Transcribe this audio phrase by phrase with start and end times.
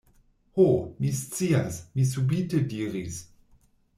[0.55, 0.63] Ho!
[1.01, 1.77] mi scias!
[1.99, 3.23] mi subite diris.